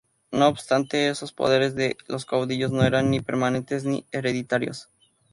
No 0.31 0.47
obstante, 0.47 1.09
esos 1.09 1.31
poderes 1.31 1.75
de 1.75 1.95
los 2.07 2.25
caudillos 2.25 2.71
no 2.71 2.83
eran 2.83 3.11
ni 3.11 3.19
permanentes, 3.19 3.85
ni 3.85 4.03
hereditarios. 4.11 4.89